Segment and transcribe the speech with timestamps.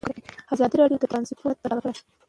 [0.53, 2.03] ازادي راډیو د ترانسپورټ حالت په ډاګه کړی.